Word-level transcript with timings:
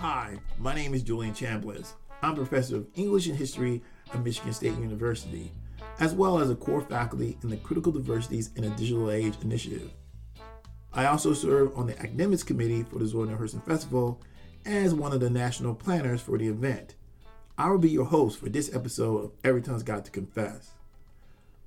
Hi, 0.00 0.38
my 0.56 0.74
name 0.74 0.94
is 0.94 1.02
Julian 1.02 1.34
Chambliss. 1.34 1.92
I'm 2.22 2.34
professor 2.34 2.76
of 2.76 2.86
English 2.94 3.26
and 3.26 3.36
History 3.36 3.82
at 4.14 4.24
Michigan 4.24 4.54
State 4.54 4.78
University, 4.78 5.52
as 5.98 6.14
well 6.14 6.38
as 6.38 6.48
a 6.48 6.54
core 6.54 6.80
faculty 6.80 7.36
in 7.42 7.50
the 7.50 7.58
Critical 7.58 7.92
Diversities 7.92 8.48
in 8.56 8.64
a 8.64 8.74
Digital 8.76 9.10
Age 9.10 9.34
initiative. 9.42 9.90
I 10.94 11.04
also 11.04 11.34
serve 11.34 11.76
on 11.76 11.86
the 11.86 11.98
academics 11.98 12.42
committee 12.42 12.82
for 12.82 12.98
the 12.98 13.04
Hurston 13.04 13.62
Festival 13.66 14.22
as 14.64 14.94
one 14.94 15.12
of 15.12 15.20
the 15.20 15.28
national 15.28 15.74
planners 15.74 16.22
for 16.22 16.38
the 16.38 16.48
event. 16.48 16.94
I 17.58 17.68
will 17.68 17.76
be 17.76 17.90
your 17.90 18.06
host 18.06 18.38
for 18.38 18.48
this 18.48 18.74
episode 18.74 19.22
of 19.22 19.32
Every 19.44 19.60
Tongue's 19.60 19.82
Got 19.82 20.06
to 20.06 20.10
Confess. 20.10 20.70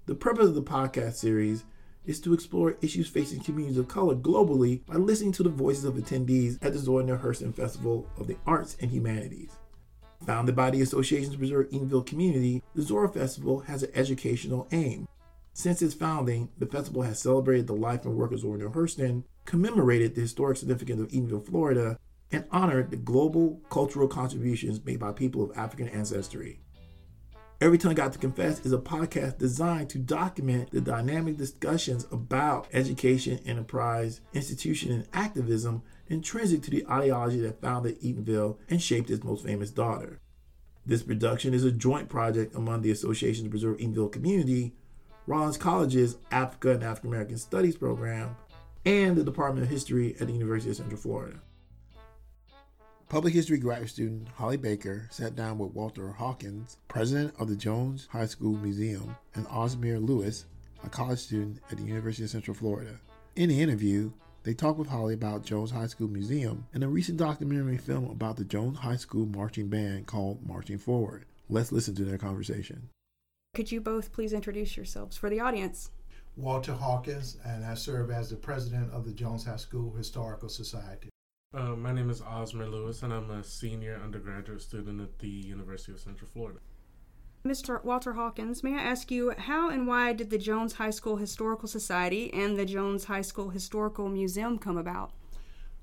The 0.07 0.15
purpose 0.15 0.47
of 0.47 0.55
the 0.55 0.63
podcast 0.63 1.17
series 1.17 1.65
is 2.05 2.19
to 2.19 2.33
explore 2.33 2.77
issues 2.81 3.07
facing 3.07 3.41
communities 3.41 3.77
of 3.77 3.87
color 3.87 4.15
globally 4.15 4.85
by 4.85 4.95
listening 4.95 5.31
to 5.33 5.43
the 5.43 5.49
voices 5.49 5.85
of 5.85 5.95
attendees 5.95 6.57
at 6.61 6.73
the 6.73 6.79
Zora 6.79 7.03
Neale 7.03 7.17
Hurston 7.17 7.55
Festival 7.55 8.07
of 8.17 8.27
the 8.27 8.37
Arts 8.45 8.77
and 8.81 8.91
Humanities. 8.91 9.51
Founded 10.25 10.55
by 10.55 10.69
the 10.69 10.81
Association 10.81 11.31
to 11.31 11.37
Preserve 11.37 11.69
Eatonville 11.69 12.05
Community, 12.05 12.63
the 12.75 12.81
Zora 12.81 13.09
Festival 13.09 13.59
has 13.59 13.83
an 13.83 13.91
educational 13.93 14.67
aim. 14.71 15.07
Since 15.53 15.81
its 15.81 15.93
founding, 15.93 16.49
the 16.57 16.65
festival 16.65 17.03
has 17.03 17.19
celebrated 17.19 17.67
the 17.67 17.73
life 17.73 18.05
and 18.05 18.15
work 18.15 18.31
of 18.31 18.39
Zora 18.39 18.57
Neale 18.57 18.69
Hurston, 18.69 19.23
commemorated 19.45 20.15
the 20.15 20.21
historic 20.21 20.57
significance 20.57 21.01
of 21.01 21.09
Eatonville, 21.09 21.45
Florida, 21.45 21.99
and 22.31 22.45
honored 22.51 22.89
the 22.89 22.95
global 22.95 23.61
cultural 23.69 24.07
contributions 24.07 24.83
made 24.83 24.99
by 24.99 25.11
people 25.11 25.43
of 25.43 25.55
African 25.57 25.89
ancestry. 25.89 26.59
Every 27.63 27.77
Tongue 27.77 27.93
Got 27.93 28.11
to 28.11 28.19
Confess 28.19 28.65
is 28.65 28.73
a 28.73 28.77
podcast 28.77 29.37
designed 29.37 29.89
to 29.91 29.97
document 29.97 30.71
the 30.71 30.81
dynamic 30.81 31.37
discussions 31.37 32.05
about 32.11 32.67
education, 32.73 33.39
enterprise, 33.45 34.19
institution, 34.33 34.91
and 34.91 35.07
activism 35.13 35.81
intrinsic 36.09 36.61
to 36.63 36.71
the 36.71 36.85
ideology 36.91 37.39
that 37.39 37.61
founded 37.61 38.01
Eatonville 38.01 38.57
and 38.69 38.81
shaped 38.81 39.09
its 39.09 39.23
most 39.23 39.45
famous 39.45 39.71
daughter. 39.71 40.19
This 40.85 41.03
production 41.03 41.53
is 41.53 41.63
a 41.63 41.71
joint 41.71 42.09
project 42.09 42.53
among 42.53 42.81
the 42.81 42.91
Association 42.91 43.45
to 43.45 43.49
Preserve 43.49 43.77
Eatonville 43.77 44.11
Community, 44.11 44.73
Rollins 45.25 45.55
College's 45.55 46.17
Africa 46.31 46.71
and 46.71 46.83
African 46.83 47.11
American 47.11 47.37
Studies 47.37 47.77
program, 47.77 48.35
and 48.85 49.15
the 49.15 49.23
Department 49.23 49.63
of 49.63 49.71
History 49.71 50.17
at 50.19 50.27
the 50.27 50.33
University 50.33 50.69
of 50.69 50.75
Central 50.75 50.99
Florida. 50.99 51.39
Public 53.13 53.35
history 53.35 53.59
graduate 53.59 53.91
student 53.91 54.27
Holly 54.29 54.57
Baker 54.57 55.07
sat 55.11 55.35
down 55.35 55.59
with 55.59 55.75
Walter 55.75 56.09
Hawkins, 56.09 56.77
president 56.87 57.35
of 57.37 57.47
the 57.47 57.55
Jones 57.55 58.07
High 58.09 58.25
School 58.25 58.57
Museum, 58.57 59.15
and 59.35 59.45
Oswmar 59.45 60.03
Louis, 60.03 60.43
a 60.83 60.89
college 60.89 61.19
student 61.19 61.59
at 61.69 61.77
the 61.77 61.83
University 61.83 62.23
of 62.23 62.31
Central 62.31 62.55
Florida. 62.55 62.99
In 63.35 63.49
the 63.49 63.61
interview, 63.61 64.13
they 64.41 64.55
talked 64.55 64.79
with 64.79 64.87
Holly 64.87 65.13
about 65.13 65.45
Jones 65.45 65.69
High 65.69 65.85
School 65.85 66.07
Museum 66.07 66.65
and 66.73 66.83
a 66.83 66.87
recent 66.87 67.19
documentary 67.19 67.77
film 67.77 68.09
about 68.09 68.35
the 68.35 68.45
Jones 68.45 68.79
High 68.79 68.95
School 68.95 69.27
marching 69.27 69.67
band 69.67 70.07
called 70.07 70.43
Marching 70.43 70.79
Forward. 70.79 71.25
Let's 71.49 71.71
listen 71.71 71.93
to 71.93 72.05
their 72.05 72.17
conversation. 72.17 72.89
Could 73.53 73.71
you 73.71 73.79
both 73.79 74.11
please 74.11 74.33
introduce 74.33 74.75
yourselves 74.75 75.17
for 75.17 75.29
the 75.29 75.39
audience? 75.39 75.91
Walter 76.35 76.73
Hawkins, 76.73 77.37
and 77.45 77.63
I 77.63 77.75
serve 77.75 78.09
as 78.09 78.31
the 78.31 78.37
president 78.37 78.91
of 78.91 79.05
the 79.05 79.13
Jones 79.13 79.45
High 79.45 79.57
School 79.57 79.93
Historical 79.93 80.49
Society. 80.49 81.12
Uh, 81.53 81.75
my 81.75 81.91
name 81.91 82.09
is 82.09 82.19
Oswmar 82.21 82.69
Louis, 82.69 83.03
and 83.03 83.13
I'm 83.13 83.29
a 83.29 83.43
senior 83.43 84.01
undergraduate 84.03 84.63
student 84.63 84.99
at 84.99 85.19
the 85.19 85.27
University 85.27 85.91
of 85.91 85.99
Central 85.99 86.27
Florida. 86.33 86.57
Mr. 87.45 87.83
Walter 87.83 88.13
Hawkins, 88.13 88.63
may 88.63 88.73
I 88.73 88.81
ask 88.81 89.11
you 89.11 89.33
how 89.37 89.69
and 89.69 89.85
why 89.85 90.13
did 90.13 90.31
the 90.31 90.39
Jones 90.39 90.73
High 90.73 90.89
School 90.89 91.17
Historical 91.17 91.67
Society 91.67 92.33
and 92.33 92.57
the 92.57 92.65
Jones 92.65 93.03
High 93.03 93.21
School 93.21 93.49
Historical 93.49 94.09
Museum 94.09 94.57
come 94.57 94.77
about? 94.77 95.11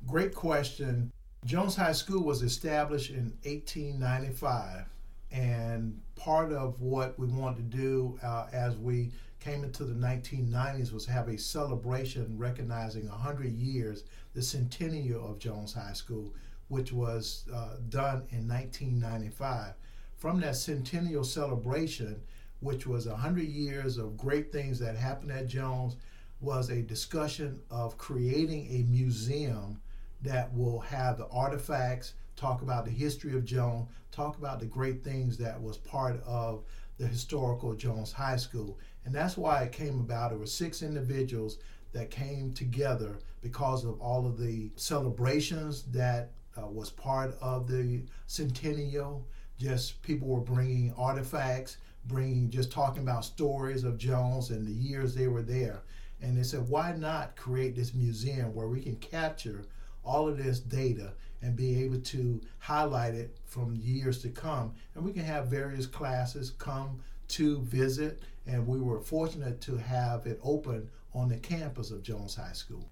Great 0.09 0.34
question. 0.34 1.12
Jones 1.44 1.77
High 1.77 1.93
School 1.93 2.25
was 2.25 2.43
established 2.43 3.11
in 3.11 3.33
1895, 3.44 4.87
and 5.31 6.00
part 6.17 6.53
of 6.53 6.81
what 6.81 7.17
we 7.17 7.28
wanted 7.28 7.71
to 7.71 7.77
do 7.77 8.19
uh, 8.25 8.47
as 8.53 8.77
we 8.77 9.12
came 9.41 9.65
into 9.65 9.84
the 9.84 9.95
1990s 9.95 10.93
was 10.93 11.06
have 11.06 11.28
a 11.28 11.39
celebration 11.39 12.37
recognizing 12.37 13.09
100 13.09 13.53
years, 13.53 14.05
the 14.34 14.43
centennial 14.43 15.31
of 15.31 15.39
Jones 15.39 15.73
High 15.73 15.95
School, 15.95 16.34
which 16.69 16.93
was 16.93 17.45
uh, 17.53 17.77
done 17.89 18.27
in 18.31 18.47
1995. 18.47 19.75
From 20.19 20.41
that 20.41 20.56
centennial 20.56 21.25
celebration, 21.25 22.21
which 22.61 22.87
was 22.87 23.06
100 23.06 23.43
years 23.45 23.97
of 23.97 24.19
great 24.19 24.53
things 24.53 24.79
that 24.79 24.97
happened 24.97 25.33
at 25.33 25.47
Jones, 25.47 25.97
was 26.41 26.71
a 26.71 26.83
discussion 26.83 27.61
of 27.71 27.99
creating 27.99 28.69
a 28.71 28.83
museum 28.91 29.81
that 30.23 30.55
will 30.55 30.81
have 30.81 31.17
the 31.17 31.27
artifacts, 31.29 32.15
talk 32.37 32.62
about 32.62 32.84
the 32.84 32.91
history 32.91 33.34
of 33.34 33.45
Jones, 33.45 33.89
talk 34.12 34.37
about 34.39 34.61
the 34.61 34.67
great 34.67 35.03
things 35.03 35.37
that 35.39 35.61
was 35.61 35.79
part 35.79 36.23
of 36.25 36.62
the 37.00 37.06
historical 37.06 37.72
Jones 37.75 38.12
High 38.12 38.37
School. 38.37 38.78
And 39.06 39.15
that's 39.15 39.38
why 39.38 39.62
it 39.62 39.72
came 39.72 40.00
about. 40.00 40.31
There 40.31 40.38
were 40.38 40.47
six 40.47 40.83
individuals 40.83 41.56
that 41.93 42.11
came 42.11 42.53
together 42.53 43.19
because 43.41 43.87
of 43.87 43.99
all 44.03 44.27
of 44.27 44.38
the 44.38 44.71
celebrations 44.77 45.84
that 45.84 46.33
uh, 46.59 46.66
was 46.66 46.91
part 46.91 47.34
of 47.41 47.66
the 47.66 48.03
centennial. 48.27 49.27
Just 49.59 50.03
people 50.03 50.28
were 50.28 50.43
bringing 50.43 50.93
artifacts, 50.99 51.78
bringing 52.05 52.50
just 52.50 52.71
talking 52.71 53.03
about 53.03 53.25
stories 53.25 53.82
of 53.82 53.97
Jones 53.97 54.50
and 54.50 54.67
the 54.67 54.71
years 54.71 55.15
they 55.15 55.27
were 55.27 55.43
there. 55.43 55.82
And 56.21 56.37
they 56.37 56.43
said, 56.43 56.69
why 56.69 56.93
not 56.93 57.34
create 57.34 57.75
this 57.75 57.94
museum 57.94 58.55
where 58.55 58.69
we 58.69 58.82
can 58.82 58.97
capture 58.97 59.65
all 60.10 60.28
of 60.28 60.37
this 60.37 60.59
data 60.59 61.12
and 61.43 61.56
be 61.56 61.82
able 61.84 62.00
to 62.00 62.41
highlight 62.59 63.15
it 63.15 63.38
from 63.44 63.76
years 63.76 64.21
to 64.22 64.28
come. 64.28 64.75
And 64.94 65.04
we 65.04 65.12
can 65.12 65.25
have 65.25 65.47
various 65.47 65.87
classes 65.87 66.50
come 66.50 67.00
to 67.28 67.60
visit, 67.60 68.20
and 68.47 68.66
we 68.66 68.81
were 68.81 69.00
fortunate 69.00 69.60
to 69.62 69.76
have 69.76 70.26
it 70.26 70.41
open 70.43 70.91
on 71.15 71.28
the 71.28 71.37
campus 71.37 71.91
of 71.91 72.03
Jones 72.03 72.34
High 72.34 72.53
School. 72.53 72.91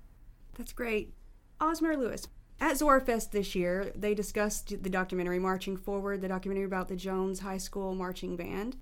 That's 0.56 0.72
great. 0.72 1.12
Oswmar 1.60 1.98
Louis, 1.98 2.26
at 2.60 2.76
Zorafest 2.76 3.32
this 3.32 3.54
year, 3.54 3.92
they 3.94 4.14
discussed 4.14 4.82
the 4.82 4.90
documentary 4.90 5.38
Marching 5.38 5.76
Forward, 5.76 6.20
the 6.20 6.28
documentary 6.28 6.64
about 6.64 6.88
the 6.88 6.96
Jones 6.96 7.40
High 7.40 7.58
School 7.58 7.94
marching 7.94 8.36
band. 8.36 8.76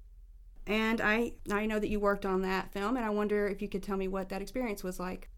And 0.67 1.01
I, 1.01 1.33
I 1.51 1.67
know 1.67 1.79
that 1.79 1.89
you 1.89 2.01
worked 2.01 2.27
on 2.27 2.43
that 2.43 2.73
film, 2.73 2.97
and 2.97 3.05
I 3.05 3.11
wonder 3.11 3.47
if 3.47 3.63
you 3.63 3.69
could 3.69 3.83
tell 3.83 3.97
me 3.97 4.09
what 4.09 4.29
that 4.29 4.43
experience 4.43 4.83
was 4.85 5.01
like. 5.01 5.29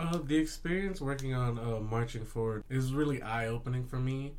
Uh, 0.00 0.18
the 0.24 0.36
experience 0.36 0.98
working 0.98 1.34
on 1.34 1.58
uh, 1.58 1.78
Marching 1.78 2.24
Forward 2.24 2.64
is 2.70 2.90
really 2.94 3.20
eye 3.20 3.48
opening 3.48 3.84
for 3.84 3.98
me. 3.98 4.32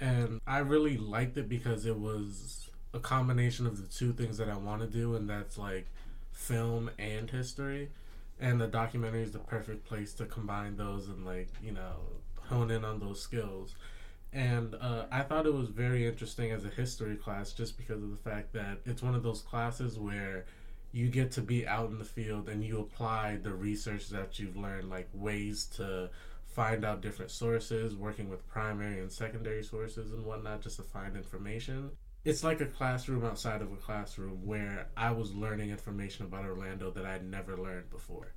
And 0.00 0.40
I 0.46 0.60
really 0.60 0.96
liked 0.96 1.36
it 1.36 1.50
because 1.50 1.84
it 1.84 1.98
was 1.98 2.70
a 2.94 2.98
combination 2.98 3.66
of 3.66 3.76
the 3.76 3.86
two 3.86 4.14
things 4.14 4.38
that 4.38 4.48
I 4.48 4.56
want 4.56 4.80
to 4.80 4.86
do, 4.86 5.14
and 5.14 5.28
that's 5.28 5.58
like 5.58 5.86
film 6.32 6.90
and 6.98 7.28
history. 7.28 7.90
And 8.40 8.58
the 8.58 8.66
documentary 8.66 9.22
is 9.22 9.32
the 9.32 9.38
perfect 9.38 9.84
place 9.84 10.14
to 10.14 10.24
combine 10.24 10.76
those 10.78 11.08
and, 11.08 11.26
like, 11.26 11.48
you 11.62 11.72
know, 11.72 11.96
hone 12.48 12.70
in 12.70 12.82
on 12.82 12.98
those 12.98 13.20
skills. 13.20 13.74
And 14.32 14.74
uh, 14.80 15.04
I 15.12 15.20
thought 15.20 15.44
it 15.44 15.52
was 15.52 15.68
very 15.68 16.06
interesting 16.06 16.52
as 16.52 16.64
a 16.64 16.70
history 16.70 17.16
class 17.16 17.52
just 17.52 17.76
because 17.76 18.02
of 18.02 18.10
the 18.10 18.30
fact 18.30 18.54
that 18.54 18.78
it's 18.86 19.02
one 19.02 19.14
of 19.14 19.22
those 19.22 19.42
classes 19.42 19.98
where 19.98 20.46
you 20.92 21.08
get 21.08 21.32
to 21.32 21.40
be 21.40 21.66
out 21.66 21.90
in 21.90 21.98
the 21.98 22.04
field 22.04 22.48
and 22.48 22.62
you 22.62 22.80
apply 22.80 23.38
the 23.42 23.52
research 23.52 24.08
that 24.08 24.38
you've 24.38 24.56
learned, 24.56 24.90
like 24.90 25.08
ways 25.14 25.64
to 25.76 26.10
find 26.44 26.84
out 26.84 27.00
different 27.00 27.30
sources, 27.30 27.96
working 27.96 28.28
with 28.28 28.46
primary 28.46 29.00
and 29.00 29.10
secondary 29.10 29.64
sources 29.64 30.12
and 30.12 30.24
whatnot, 30.24 30.60
just 30.60 30.76
to 30.76 30.82
find 30.82 31.16
information. 31.16 31.90
It's 32.24 32.44
like 32.44 32.60
a 32.60 32.66
classroom 32.66 33.24
outside 33.24 33.62
of 33.62 33.72
a 33.72 33.76
classroom 33.76 34.46
where 34.46 34.86
I 34.96 35.10
was 35.10 35.34
learning 35.34 35.70
information 35.70 36.26
about 36.26 36.44
Orlando 36.44 36.90
that 36.90 37.06
I'd 37.06 37.24
never 37.24 37.56
learned 37.56 37.90
before. 37.90 38.34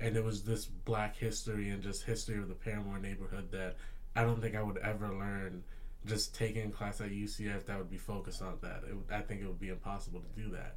And 0.00 0.16
it 0.16 0.24
was 0.24 0.42
this 0.42 0.64
black 0.64 1.14
history 1.14 1.68
and 1.68 1.82
just 1.82 2.04
history 2.04 2.38
of 2.38 2.48
the 2.48 2.54
Parramore 2.54 3.00
neighborhood 3.00 3.50
that 3.52 3.76
I 4.16 4.24
don't 4.24 4.40
think 4.40 4.56
I 4.56 4.62
would 4.62 4.78
ever 4.78 5.08
learn 5.10 5.62
just 6.06 6.34
taking 6.34 6.70
class 6.70 7.00
at 7.00 7.10
UCF 7.10 7.66
that 7.66 7.76
would 7.76 7.90
be 7.90 7.98
focused 7.98 8.40
on 8.40 8.58
that. 8.62 8.82
It, 8.88 8.96
I 9.12 9.20
think 9.20 9.42
it 9.42 9.46
would 9.46 9.60
be 9.60 9.68
impossible 9.68 10.20
to 10.20 10.42
do 10.42 10.50
that. 10.52 10.76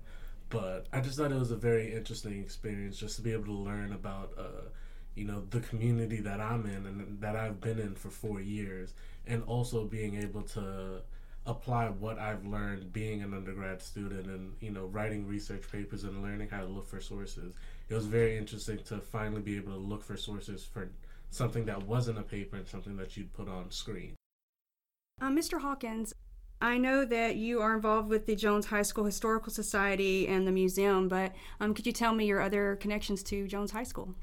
But 0.52 0.88
I 0.92 1.00
just 1.00 1.18
thought 1.18 1.32
it 1.32 1.40
was 1.40 1.52
a 1.52 1.56
very 1.56 1.94
interesting 1.94 2.40
experience 2.42 2.98
just 2.98 3.16
to 3.16 3.22
be 3.22 3.32
able 3.32 3.46
to 3.46 3.54
learn 3.54 3.94
about, 3.94 4.34
uh, 4.38 4.68
you 5.16 5.26
know, 5.26 5.42
the 5.50 5.62
community 5.62 6.20
that 6.22 6.42
I'm 6.42 6.66
in 6.66 6.86
and 6.86 7.22
that 7.22 7.36
I've 7.36 7.62
been 7.62 7.80
in 7.80 7.96
for 7.96 8.10
four 8.10 8.42
years, 8.42 8.94
and 9.26 9.44
also 9.44 9.86
being 9.86 10.22
able 10.22 10.44
to 10.44 11.02
apply 11.46 11.88
what 11.88 12.20
I've 12.20 12.46
learned 12.46 12.94
being 12.94 13.24
an 13.24 13.34
undergrad 13.34 13.82
student 13.82 14.28
and 14.28 14.54
you 14.60 14.70
know 14.70 14.86
writing 14.86 15.28
research 15.28 15.64
papers 15.72 16.04
and 16.04 16.22
learning 16.22 16.50
how 16.50 16.60
to 16.60 16.68
look 16.68 16.88
for 16.88 17.02
sources. 17.02 17.54
It 17.90 17.96
was 17.96 18.06
very 18.06 18.38
interesting 18.38 18.80
to 18.86 19.00
finally 19.00 19.42
be 19.42 19.58
able 19.58 19.74
to 19.74 19.80
look 19.80 20.04
for 20.04 20.18
sources 20.18 20.64
for 20.64 20.92
something 21.32 21.66
that 21.66 21.82
wasn't 21.84 22.20
a 22.20 22.24
paper 22.24 22.58
and 22.58 22.68
something 22.68 22.98
that 22.98 23.18
you'd 23.18 23.34
put 23.34 23.48
on 23.48 23.72
screen. 23.72 24.16
Uh, 25.20 25.30
Mr. 25.30 25.62
Hawkins, 25.62 26.14
I 26.62 26.78
know 26.78 27.06
that 27.06 27.38
you 27.38 27.60
are 27.60 27.74
involved 27.74 28.08
with 28.08 28.28
the 28.28 28.36
Jones 28.36 28.68
High 28.68 28.84
School 28.84 29.06
Historical 29.06 29.52
Society 29.52 30.28
and 30.28 30.46
the 30.46 30.52
museum, 30.52 31.08
but 31.08 31.34
um, 31.60 31.74
could 31.74 31.88
you 31.88 31.92
tell 31.92 32.14
me 32.14 32.28
your 32.28 32.40
other 32.40 32.76
connections 32.76 33.24
to 33.24 33.48
Jones 33.48 33.72
High 33.72 33.82
School? 33.84 34.14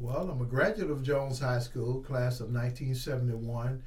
Well, 0.00 0.28
I'm 0.28 0.42
a 0.42 0.44
graduate 0.44 0.90
of 0.90 1.04
Jones 1.04 1.38
High 1.38 1.60
School, 1.60 2.00
class 2.00 2.40
of 2.40 2.50
1971, 2.52 3.80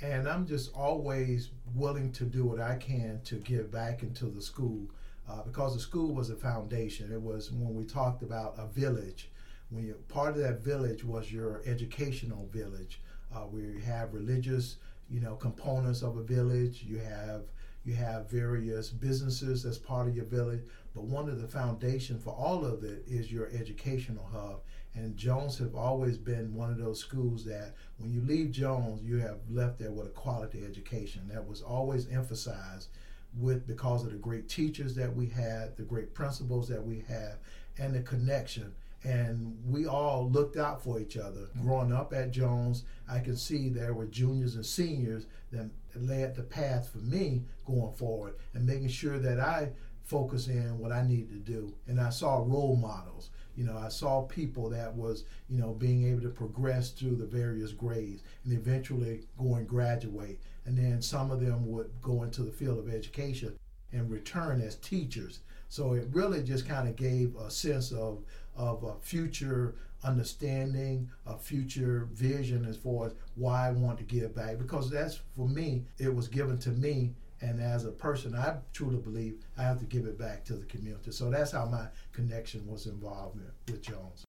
And 0.00 0.28
I'm 0.28 0.44
just 0.44 0.74
always 0.74 1.50
willing 1.76 2.10
to 2.12 2.24
do 2.24 2.44
what 2.44 2.60
I 2.60 2.74
can 2.74 3.20
to 3.26 3.36
give 3.36 3.70
back 3.70 4.02
into 4.02 4.24
the 4.24 4.42
school 4.42 4.88
uh, 5.30 5.42
because 5.42 5.74
the 5.74 5.80
school 5.80 6.12
was 6.12 6.30
a 6.30 6.34
foundation. 6.34 7.12
It 7.12 7.22
was 7.22 7.52
when 7.52 7.76
we 7.76 7.84
talked 7.84 8.24
about 8.24 8.56
a 8.58 8.66
village. 8.66 9.30
When 9.70 9.86
you 9.86 9.94
part 10.08 10.34
of 10.34 10.42
that 10.42 10.64
village 10.64 11.04
was 11.04 11.30
your 11.30 11.62
educational 11.64 12.48
village. 12.52 13.00
Uh, 13.32 13.46
we 13.46 13.80
have 13.82 14.12
religious, 14.12 14.78
you 15.12 15.20
know, 15.20 15.36
components 15.36 16.02
of 16.02 16.16
a 16.16 16.22
village. 16.22 16.82
You 16.82 16.98
have 16.98 17.42
you 17.84 17.94
have 17.94 18.30
various 18.30 18.90
businesses 18.90 19.64
as 19.66 19.76
part 19.76 20.08
of 20.08 20.14
your 20.14 20.24
village, 20.24 20.62
but 20.94 21.04
one 21.04 21.28
of 21.28 21.40
the 21.40 21.48
foundation 21.48 22.18
for 22.18 22.30
all 22.30 22.64
of 22.64 22.84
it 22.84 23.04
is 23.08 23.32
your 23.32 23.48
educational 23.48 24.24
hub. 24.32 24.60
And 24.94 25.16
Jones 25.16 25.58
have 25.58 25.74
always 25.74 26.16
been 26.16 26.54
one 26.54 26.70
of 26.70 26.78
those 26.78 27.00
schools 27.00 27.44
that 27.46 27.74
when 27.98 28.12
you 28.12 28.20
leave 28.20 28.52
Jones, 28.52 29.02
you 29.02 29.16
have 29.16 29.38
left 29.50 29.78
there 29.80 29.90
with 29.90 30.06
a 30.06 30.10
quality 30.10 30.64
education. 30.64 31.28
That 31.28 31.46
was 31.46 31.60
always 31.60 32.08
emphasized 32.08 32.88
with 33.36 33.66
because 33.66 34.04
of 34.04 34.12
the 34.12 34.18
great 34.18 34.48
teachers 34.48 34.94
that 34.94 35.14
we 35.14 35.26
had, 35.26 35.76
the 35.76 35.82
great 35.82 36.14
principals 36.14 36.68
that 36.68 36.84
we 36.84 37.02
had, 37.08 37.36
and 37.78 37.94
the 37.94 38.02
connection. 38.02 38.74
And 39.04 39.58
we 39.66 39.86
all 39.86 40.30
looked 40.30 40.56
out 40.56 40.82
for 40.82 41.00
each 41.00 41.16
other. 41.16 41.48
Growing 41.60 41.92
up 41.92 42.12
at 42.12 42.30
Jones, 42.30 42.84
I 43.08 43.18
can 43.18 43.36
see 43.36 43.68
there 43.68 43.94
were 43.94 44.06
juniors 44.06 44.54
and 44.54 44.64
seniors 44.64 45.26
that 45.50 45.70
led 45.96 46.36
the 46.36 46.42
path 46.42 46.90
for 46.90 46.98
me 46.98 47.42
going 47.66 47.92
forward 47.94 48.34
and 48.54 48.64
making 48.64 48.88
sure 48.88 49.18
that 49.18 49.40
I 49.40 49.70
focus 50.04 50.48
in 50.48 50.78
what 50.78 50.92
I 50.92 51.02
needed 51.02 51.30
to 51.30 51.52
do. 51.52 51.74
And 51.86 52.00
I 52.00 52.10
saw 52.10 52.36
role 52.36 52.76
models. 52.76 53.30
You 53.56 53.64
know, 53.64 53.76
I 53.76 53.88
saw 53.88 54.22
people 54.22 54.70
that 54.70 54.94
was, 54.94 55.24
you 55.48 55.58
know, 55.58 55.72
being 55.72 56.08
able 56.08 56.22
to 56.22 56.30
progress 56.30 56.90
through 56.90 57.16
the 57.16 57.26
various 57.26 57.72
grades 57.72 58.22
and 58.44 58.52
eventually 58.52 59.22
go 59.38 59.56
and 59.56 59.68
graduate. 59.68 60.40
And 60.64 60.76
then 60.76 61.02
some 61.02 61.30
of 61.30 61.40
them 61.40 61.66
would 61.70 61.90
go 62.00 62.22
into 62.22 62.42
the 62.42 62.52
field 62.52 62.78
of 62.78 62.92
education 62.92 63.56
and 63.92 64.10
return 64.10 64.60
as 64.60 64.76
teachers. 64.76 65.40
So 65.68 65.94
it 65.94 66.08
really 66.12 66.42
just 66.42 66.66
kind 66.66 66.88
of 66.88 66.96
gave 66.96 67.34
a 67.36 67.50
sense 67.50 67.92
of 67.92 68.22
of 68.56 68.82
a 68.84 68.94
future 69.00 69.74
understanding, 70.04 71.08
a 71.26 71.36
future 71.36 72.08
vision 72.12 72.64
as 72.64 72.76
far 72.76 73.06
as 73.06 73.12
why 73.36 73.68
I 73.68 73.70
want 73.72 73.98
to 73.98 74.04
give 74.04 74.34
back. 74.34 74.58
Because 74.58 74.90
that's 74.90 75.20
for 75.36 75.48
me, 75.48 75.84
it 75.98 76.14
was 76.14 76.28
given 76.28 76.58
to 76.60 76.70
me 76.70 77.14
and 77.42 77.60
as 77.60 77.84
a 77.84 77.90
person, 77.90 78.36
I 78.36 78.56
truly 78.72 78.98
believe 78.98 79.34
I 79.58 79.62
have 79.62 79.80
to 79.80 79.84
give 79.84 80.06
it 80.06 80.16
back 80.16 80.44
to 80.44 80.54
the 80.54 80.64
community. 80.66 81.10
So 81.10 81.28
that's 81.28 81.50
how 81.50 81.66
my 81.66 81.88
connection 82.12 82.64
was 82.68 82.86
involved 82.86 83.38
with 83.66 83.82
Jones. 83.82 84.24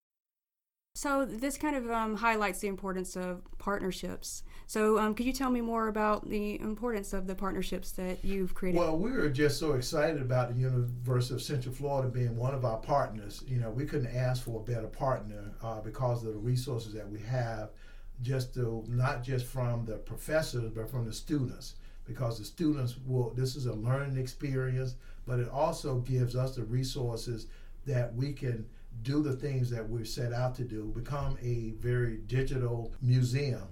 So 0.95 1.25
this 1.25 1.57
kind 1.57 1.75
of 1.75 1.89
um, 1.89 2.15
highlights 2.15 2.59
the 2.59 2.67
importance 2.67 3.15
of 3.15 3.41
partnerships. 3.57 4.43
So 4.67 4.99
um, 4.99 5.15
could 5.15 5.25
you 5.25 5.33
tell 5.33 5.49
me 5.49 5.59
more 5.59 5.87
about 5.87 6.29
the 6.29 6.59
importance 6.61 7.13
of 7.13 7.25
the 7.25 7.33
partnerships 7.33 7.91
that 7.93 8.23
you've 8.23 8.53
created? 8.53 8.77
Well, 8.77 8.97
we 8.97 9.11
were 9.11 9.27
just 9.27 9.59
so 9.59 9.73
excited 9.73 10.21
about 10.21 10.53
the 10.53 10.61
University 10.61 11.33
of 11.33 11.41
Central 11.41 11.73
Florida 11.73 12.09
being 12.09 12.37
one 12.37 12.53
of 12.53 12.63
our 12.63 12.77
partners. 12.77 13.43
You 13.47 13.57
know, 13.57 13.71
we 13.71 13.85
couldn't 13.85 14.15
ask 14.15 14.43
for 14.43 14.61
a 14.61 14.63
better 14.63 14.87
partner 14.87 15.51
uh, 15.63 15.81
because 15.81 16.23
of 16.23 16.31
the 16.31 16.39
resources 16.39 16.93
that 16.93 17.09
we 17.09 17.19
have, 17.21 17.71
just 18.21 18.53
to 18.53 18.83
not 18.87 19.23
just 19.23 19.47
from 19.47 19.85
the 19.85 19.97
professors 19.97 20.71
but 20.75 20.89
from 20.89 21.05
the 21.05 21.13
students 21.13 21.73
because 22.05 22.37
the 22.37 22.45
students 22.45 22.97
will 23.07 23.31
this 23.31 23.55
is 23.55 23.65
a 23.65 23.73
learning 23.73 24.17
experience 24.17 24.95
but 25.25 25.39
it 25.39 25.49
also 25.49 25.95
gives 25.99 26.35
us 26.35 26.55
the 26.55 26.63
resources 26.63 27.47
that 27.85 28.13
we 28.13 28.31
can 28.31 28.65
do 29.01 29.21
the 29.21 29.33
things 29.33 29.69
that 29.69 29.87
we're 29.87 30.05
set 30.05 30.31
out 30.33 30.55
to 30.55 30.63
do 30.63 30.91
become 30.95 31.37
a 31.41 31.73
very 31.79 32.17
digital 32.27 32.93
museum 33.01 33.67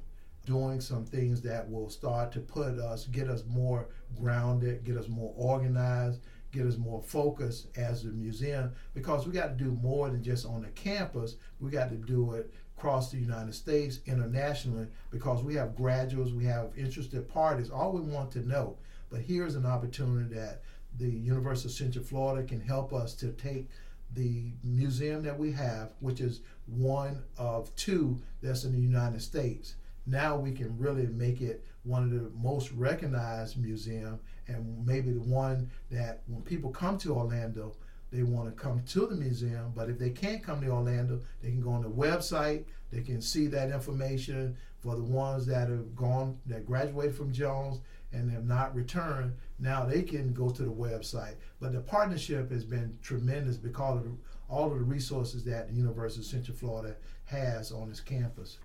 doing 0.45 0.81
some 0.81 1.05
things 1.05 1.41
that 1.41 1.69
will 1.69 1.89
start 1.89 2.31
to 2.31 2.39
put 2.39 2.79
us 2.79 3.05
get 3.07 3.29
us 3.29 3.43
more 3.47 3.87
grounded 4.19 4.83
get 4.83 4.97
us 4.97 5.07
more 5.07 5.33
organized 5.37 6.21
get 6.51 6.65
us 6.65 6.77
more 6.77 7.01
focused 7.01 7.67
as 7.77 8.03
a 8.03 8.07
museum 8.07 8.71
because 8.93 9.25
we 9.25 9.31
got 9.31 9.57
to 9.57 9.63
do 9.63 9.71
more 9.81 10.09
than 10.09 10.23
just 10.23 10.45
on 10.45 10.61
the 10.61 10.69
campus 10.69 11.35
we 11.59 11.69
got 11.69 11.89
to 11.89 11.95
do 11.95 12.33
it 12.33 12.51
across 12.81 13.11
the 13.11 13.17
United 13.17 13.53
States, 13.53 13.99
internationally, 14.07 14.87
because 15.11 15.43
we 15.43 15.53
have 15.53 15.75
graduates, 15.75 16.31
we 16.31 16.45
have 16.45 16.71
interested 16.75 17.29
parties, 17.29 17.69
all 17.69 17.91
we 17.91 18.01
want 18.01 18.31
to 18.31 18.39
know. 18.39 18.75
But 19.11 19.21
here's 19.21 19.53
an 19.53 19.67
opportunity 19.67 20.33
that 20.33 20.63
the 20.97 21.07
University 21.07 21.67
of 21.67 21.73
Central 21.73 22.03
Florida 22.03 22.47
can 22.47 22.59
help 22.59 22.91
us 22.91 23.13
to 23.17 23.33
take 23.33 23.69
the 24.13 24.51
museum 24.63 25.23
that 25.23 25.37
we 25.37 25.51
have, 25.51 25.93
which 25.99 26.19
is 26.19 26.41
one 26.67 27.23
of 27.37 27.73
two 27.75 28.19
that's 28.41 28.63
in 28.63 28.73
the 28.73 28.79
United 28.79 29.21
States. 29.21 29.75
Now 30.05 30.35
we 30.35 30.51
can 30.51 30.77
really 30.77 31.07
make 31.07 31.41
it 31.41 31.65
one 31.83 32.03
of 32.03 32.11
the 32.11 32.29
most 32.35 32.71
recognized 32.71 33.57
museum 33.57 34.19
and 34.47 34.85
maybe 34.85 35.11
the 35.11 35.21
one 35.21 35.69
that 35.89 36.21
when 36.27 36.41
people 36.41 36.69
come 36.71 36.97
to 36.99 37.15
Orlando, 37.15 37.75
they 38.11 38.23
want 38.23 38.49
to 38.49 38.61
come 38.61 38.83
to 38.87 39.05
the 39.05 39.15
museum. 39.15 39.71
But 39.75 39.89
if 39.89 39.97
they 39.97 40.09
can't 40.09 40.43
come 40.43 40.61
to 40.61 40.67
Orlando, 40.67 41.21
they 41.41 41.49
can 41.49 41.61
go 41.61 41.71
on 41.71 41.81
the 41.81 41.89
website. 41.89 42.65
They 42.91 43.01
can 43.01 43.21
see 43.21 43.47
that 43.47 43.71
information 43.71 44.57
for 44.79 44.95
the 44.95 45.03
ones 45.03 45.45
that 45.45 45.69
have 45.69 45.95
gone, 45.95 46.39
that 46.47 46.65
graduated 46.65 47.15
from 47.15 47.31
Jones 47.31 47.79
and 48.11 48.29
have 48.31 48.45
not 48.45 48.75
returned. 48.75 49.33
Now 49.61 49.85
they 49.85 50.01
can 50.01 50.33
go 50.33 50.49
to 50.49 50.63
the 50.63 50.71
website. 50.71 51.35
But 51.59 51.71
the 51.71 51.81
partnership 51.81 52.51
has 52.51 52.65
been 52.65 52.97
tremendous 53.01 53.57
because 53.57 54.05
of 54.05 54.17
all 54.49 54.71
of 54.71 54.79
the 54.79 54.83
resources 54.83 55.45
that 55.45 55.69
the 55.69 55.75
University 55.75 56.21
of 56.21 56.25
Central 56.25 56.57
Florida 56.57 56.95
has 57.25 57.71
on 57.71 57.89
its 57.89 58.01
campus. 58.01 58.57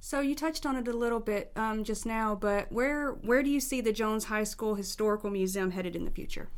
So 0.00 0.18
you 0.20 0.34
touched 0.34 0.66
on 0.66 0.74
it 0.74 0.88
a 0.88 0.92
little 0.92 1.20
bit 1.20 1.52
um, 1.54 1.84
just 1.84 2.04
now, 2.04 2.34
but 2.34 2.70
where 2.72 3.12
where 3.12 3.44
do 3.44 3.48
you 3.48 3.60
see 3.60 3.80
the 3.80 3.92
Jones 3.92 4.24
High 4.24 4.42
School 4.42 4.74
Historical 4.74 5.30
Museum 5.30 5.70
headed 5.70 5.94
in 5.94 6.04
the 6.04 6.10
future? 6.10 6.48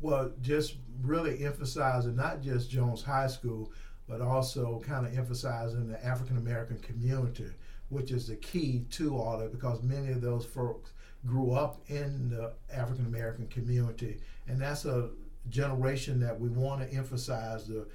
Well, 0.00 0.30
just 0.40 0.76
really 1.02 1.44
emphasizing 1.44 2.14
not 2.14 2.42
just 2.42 2.70
Jones 2.70 3.02
High 3.02 3.26
School, 3.26 3.72
but 4.08 4.20
also 4.20 4.80
kind 4.86 5.04
of 5.04 5.18
emphasizing 5.18 5.88
the 5.88 6.04
African 6.06 6.36
American 6.36 6.78
community, 6.78 7.50
which 7.88 8.12
is 8.12 8.28
the 8.28 8.36
key 8.36 8.84
to 8.90 9.16
all 9.16 9.38
that 9.38 9.50
because 9.50 9.82
many 9.82 10.12
of 10.12 10.20
those 10.20 10.44
folks 10.44 10.92
grew 11.26 11.52
up 11.52 11.80
in 11.88 12.28
the 12.30 12.52
African 12.72 13.06
American 13.06 13.46
community, 13.48 14.18
and 14.46 14.60
that's 14.60 14.84
a 14.84 15.10
generation 15.48 16.20
that 16.20 16.38
we 16.38 16.48
want 16.48 16.82
to 16.82 16.96
emphasize. 16.96 17.66
The 17.66 17.86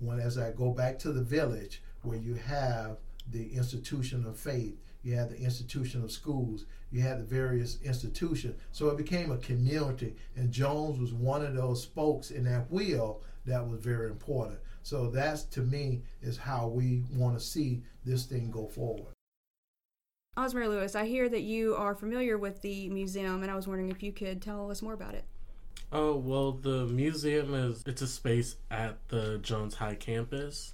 when 0.00 0.20
as 0.20 0.38
I 0.38 0.52
go 0.52 0.70
back 0.70 0.98
to 1.00 1.12
the 1.12 1.22
village 1.22 1.82
where 2.02 2.18
you 2.18 2.34
have 2.34 2.98
the 3.30 3.52
institution 3.54 4.24
of 4.24 4.38
faith, 4.38 4.76
you 5.02 5.14
had 5.14 5.30
the 5.30 5.38
institution 5.38 6.02
of 6.02 6.12
schools, 6.12 6.66
you 6.90 7.00
had 7.00 7.18
the 7.18 7.24
various 7.24 7.78
institutions. 7.82 8.56
So 8.72 8.88
it 8.88 8.96
became 8.96 9.30
a 9.30 9.38
community, 9.38 10.16
and 10.36 10.50
Jones 10.50 10.98
was 10.98 11.12
one 11.12 11.44
of 11.44 11.54
those 11.54 11.82
spokes 11.82 12.30
in 12.30 12.44
that 12.44 12.70
wheel 12.70 13.22
that 13.46 13.66
was 13.66 13.80
very 13.80 14.08
important. 14.08 14.58
So 14.82 15.10
that's 15.10 15.42
to 15.44 15.60
me 15.60 16.02
is 16.22 16.36
how 16.38 16.68
we 16.68 17.02
want 17.12 17.38
to 17.38 17.44
see 17.44 17.82
this 18.04 18.24
thing 18.24 18.50
go 18.50 18.66
forward. 18.66 19.17
Oswmar 20.38 20.68
Louis, 20.68 20.94
I 20.94 21.04
hear 21.04 21.28
that 21.28 21.40
you 21.40 21.74
are 21.74 21.96
familiar 21.96 22.38
with 22.38 22.62
the 22.62 22.88
museum, 22.90 23.42
and 23.42 23.50
I 23.50 23.56
was 23.56 23.66
wondering 23.66 23.90
if 23.90 24.04
you 24.04 24.12
could 24.12 24.40
tell 24.40 24.70
us 24.70 24.80
more 24.80 24.92
about 24.92 25.14
it. 25.14 25.24
Oh 25.90 26.14
well, 26.14 26.52
the 26.52 26.86
museum 26.86 27.54
is 27.54 27.82
it's 27.86 28.02
a 28.02 28.06
space 28.06 28.54
at 28.70 28.98
the 29.08 29.38
Jones 29.38 29.74
High 29.74 29.96
campus 29.96 30.72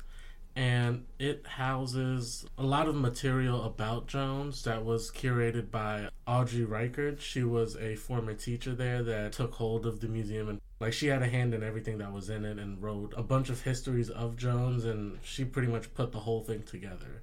and 0.54 1.06
it 1.18 1.46
houses 1.46 2.44
a 2.58 2.62
lot 2.62 2.88
of 2.88 2.94
material 2.94 3.64
about 3.64 4.06
Jones 4.06 4.62
that 4.64 4.84
was 4.84 5.10
curated 5.10 5.70
by 5.70 6.08
Audrey 6.26 6.64
Reichert. 6.64 7.22
She 7.22 7.42
was 7.42 7.74
a 7.76 7.96
former 7.96 8.34
teacher 8.34 8.74
there 8.74 9.02
that 9.02 9.32
took 9.32 9.54
hold 9.54 9.86
of 9.86 10.00
the 10.00 10.08
museum 10.08 10.48
and 10.50 10.60
like 10.78 10.92
she 10.92 11.06
had 11.06 11.22
a 11.22 11.28
hand 11.28 11.54
in 11.54 11.62
everything 11.62 11.98
that 11.98 12.12
was 12.12 12.28
in 12.28 12.44
it 12.44 12.58
and 12.58 12.82
wrote 12.82 13.14
a 13.16 13.22
bunch 13.22 13.48
of 13.48 13.62
histories 13.62 14.10
of 14.10 14.36
Jones 14.36 14.84
and 14.84 15.18
she 15.22 15.44
pretty 15.44 15.68
much 15.68 15.94
put 15.94 16.12
the 16.12 16.20
whole 16.20 16.42
thing 16.42 16.62
together. 16.64 17.22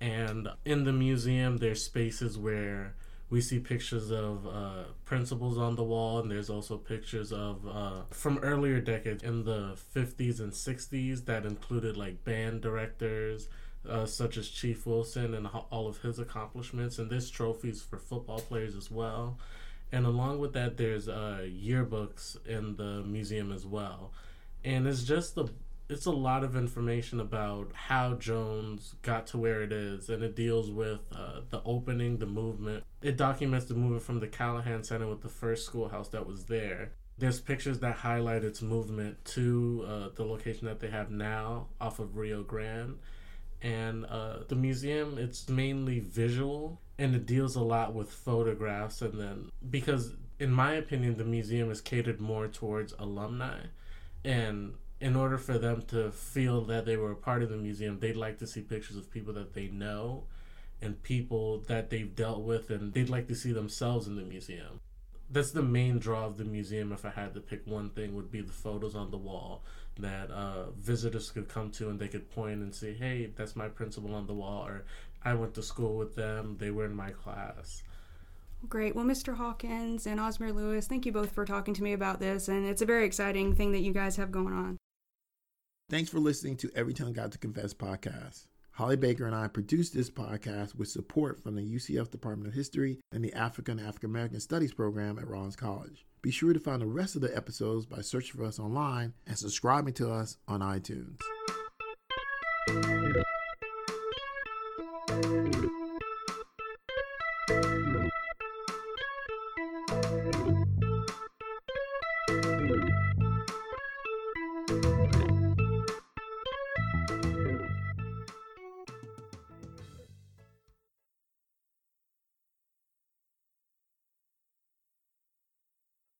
And 0.00 0.48
in 0.64 0.84
the 0.84 0.92
museum 0.92 1.58
there's 1.58 1.82
spaces 1.82 2.36
where 2.36 2.94
we 3.30 3.40
see 3.40 3.58
pictures 3.58 4.10
of 4.10 4.46
uh, 4.46 4.84
principals 5.04 5.58
on 5.58 5.76
the 5.76 5.82
wall, 5.82 6.20
and 6.20 6.30
there's 6.30 6.50
also 6.50 6.76
pictures 6.76 7.32
of 7.32 7.66
uh, 7.66 8.02
from 8.10 8.38
earlier 8.38 8.80
decades 8.80 9.22
in 9.22 9.44
the 9.44 9.76
50s 9.94 10.40
and 10.40 10.52
60s 10.52 11.24
that 11.24 11.46
included 11.46 11.96
like 11.96 12.24
band 12.24 12.60
directors. 12.60 13.48
Uh, 13.86 14.06
such 14.06 14.38
as 14.38 14.48
Chief 14.48 14.86
Wilson 14.86 15.34
and 15.34 15.46
all 15.70 15.86
of 15.86 15.98
his 15.98 16.18
accomplishments, 16.18 16.98
and 16.98 17.10
there's 17.10 17.28
trophies 17.28 17.82
for 17.82 17.98
football 17.98 18.38
players 18.38 18.74
as 18.76 18.90
well. 18.90 19.36
And 19.92 20.06
along 20.06 20.38
with 20.38 20.54
that, 20.54 20.78
there's 20.78 21.06
uh, 21.06 21.46
yearbooks 21.46 22.36
in 22.46 22.76
the 22.76 23.02
museum 23.02 23.52
as 23.52 23.66
well. 23.66 24.12
And 24.64 24.86
it's 24.86 25.04
just 25.04 25.34
the 25.34 25.48
it's 25.88 26.06
a 26.06 26.10
lot 26.10 26.44
of 26.44 26.56
information 26.56 27.20
about 27.20 27.70
how 27.74 28.14
Jones 28.14 28.94
got 29.02 29.26
to 29.28 29.38
where 29.38 29.62
it 29.62 29.72
is, 29.72 30.08
and 30.08 30.22
it 30.22 30.34
deals 30.34 30.70
with 30.70 31.00
uh, 31.14 31.40
the 31.50 31.62
opening, 31.64 32.18
the 32.18 32.26
movement. 32.26 32.84
It 33.02 33.16
documents 33.16 33.66
the 33.66 33.74
movement 33.74 34.02
from 34.02 34.20
the 34.20 34.26
Callahan 34.26 34.82
Center 34.82 35.06
with 35.06 35.20
the 35.20 35.28
first 35.28 35.66
schoolhouse 35.66 36.08
that 36.08 36.26
was 36.26 36.46
there. 36.46 36.92
There's 37.18 37.40
pictures 37.40 37.78
that 37.80 37.96
highlight 37.96 38.44
its 38.44 38.62
movement 38.62 39.24
to 39.26 39.84
uh, 39.86 40.08
the 40.14 40.24
location 40.24 40.66
that 40.66 40.80
they 40.80 40.88
have 40.88 41.10
now 41.10 41.68
off 41.80 41.98
of 41.98 42.16
Rio 42.16 42.42
Grande. 42.42 42.98
And 43.62 44.04
uh, 44.06 44.40
the 44.48 44.56
museum, 44.56 45.16
it's 45.16 45.48
mainly 45.48 46.00
visual 46.00 46.80
and 46.98 47.14
it 47.14 47.24
deals 47.24 47.56
a 47.56 47.62
lot 47.62 47.94
with 47.94 48.10
photographs. 48.10 49.00
And 49.00 49.18
then, 49.18 49.50
because 49.70 50.12
in 50.38 50.50
my 50.50 50.74
opinion, 50.74 51.16
the 51.16 51.24
museum 51.24 51.70
is 51.70 51.80
catered 51.80 52.20
more 52.20 52.48
towards 52.48 52.94
alumni. 52.98 53.58
And 54.24 54.74
in 55.04 55.16
order 55.16 55.36
for 55.36 55.58
them 55.58 55.82
to 55.82 56.10
feel 56.10 56.62
that 56.62 56.86
they 56.86 56.96
were 56.96 57.12
a 57.12 57.16
part 57.16 57.42
of 57.42 57.50
the 57.50 57.58
museum, 57.58 57.98
they'd 57.98 58.16
like 58.16 58.38
to 58.38 58.46
see 58.46 58.62
pictures 58.62 58.96
of 58.96 59.10
people 59.10 59.34
that 59.34 59.52
they 59.52 59.68
know 59.68 60.24
and 60.80 61.02
people 61.02 61.58
that 61.68 61.90
they've 61.90 62.16
dealt 62.16 62.40
with, 62.40 62.70
and 62.70 62.94
they'd 62.94 63.10
like 63.10 63.28
to 63.28 63.34
see 63.34 63.52
themselves 63.52 64.06
in 64.06 64.16
the 64.16 64.22
museum. 64.22 64.80
That's 65.30 65.50
the 65.50 65.62
main 65.62 65.98
draw 65.98 66.24
of 66.24 66.38
the 66.38 66.44
museum. 66.44 66.90
If 66.90 67.04
I 67.04 67.10
had 67.10 67.34
to 67.34 67.40
pick 67.40 67.66
one 67.66 67.90
thing, 67.90 68.14
would 68.14 68.30
be 68.30 68.40
the 68.40 68.52
photos 68.52 68.94
on 68.94 69.10
the 69.10 69.18
wall 69.18 69.62
that 69.98 70.30
uh, 70.30 70.70
visitors 70.70 71.30
could 71.30 71.48
come 71.48 71.70
to 71.72 71.90
and 71.90 72.00
they 72.00 72.08
could 72.08 72.30
point 72.30 72.62
and 72.62 72.74
say, 72.74 72.94
"Hey, 72.94 73.30
that's 73.36 73.54
my 73.54 73.68
principal 73.68 74.14
on 74.14 74.26
the 74.26 74.32
wall," 74.32 74.66
or 74.66 74.84
"I 75.22 75.34
went 75.34 75.52
to 75.54 75.62
school 75.62 75.98
with 75.98 76.16
them. 76.16 76.56
They 76.58 76.70
were 76.70 76.86
in 76.86 76.96
my 76.96 77.10
class." 77.10 77.82
Great. 78.70 78.96
Well, 78.96 79.04
Mr. 79.04 79.36
Hawkins 79.36 80.06
and 80.06 80.18
Oswmar 80.18 80.54
Louis, 80.54 80.86
thank 80.86 81.04
you 81.04 81.12
both 81.12 81.32
for 81.32 81.44
talking 81.44 81.74
to 81.74 81.82
me 81.82 81.92
about 81.92 82.20
this, 82.20 82.48
and 82.48 82.64
it's 82.64 82.80
a 82.80 82.86
very 82.86 83.04
exciting 83.04 83.54
thing 83.54 83.72
that 83.72 83.80
you 83.80 83.92
guys 83.92 84.16
have 84.16 84.32
going 84.32 84.54
on. 84.54 84.78
Thanks 85.90 86.08
for 86.08 86.18
listening 86.18 86.56
to 86.58 86.70
Every 86.74 86.94
Tongue 86.94 87.12
Got 87.12 87.32
to 87.32 87.38
Confess 87.38 87.74
podcast. 87.74 88.46
Holly 88.70 88.96
Baker 88.96 89.26
and 89.26 89.36
I 89.36 89.48
produced 89.48 89.94
this 89.94 90.08
podcast 90.08 90.74
with 90.74 90.88
support 90.88 91.42
from 91.42 91.56
the 91.56 91.62
UCF 91.62 92.10
Department 92.10 92.48
of 92.48 92.54
History 92.54 93.00
and 93.12 93.22
the 93.22 93.34
African 93.34 93.78
African 93.78 94.08
American 94.08 94.40
Studies 94.40 94.72
program 94.72 95.18
at 95.18 95.28
Rollins 95.28 95.56
College. 95.56 96.06
Be 96.22 96.30
sure 96.30 96.54
to 96.54 96.58
find 96.58 96.80
the 96.80 96.86
rest 96.86 97.16
of 97.16 97.20
the 97.20 97.36
episodes 97.36 97.84
by 97.84 98.00
searching 98.00 98.40
for 98.40 98.46
us 98.46 98.58
online 98.58 99.12
and 99.26 99.36
subscribing 99.36 99.92
to 99.94 100.10
us 100.10 100.38
on 100.48 100.60
iTunes. 100.60 101.18